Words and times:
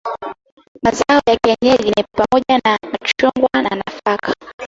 Mazao 0.83 1.21
ya 1.27 1.37
kienyeji 1.43 1.89
ni 1.97 2.05
pamoja 2.11 2.61
na 2.65 2.77
machungwa 2.91 3.49
na 3.61 3.69
nafaka. 3.75 4.35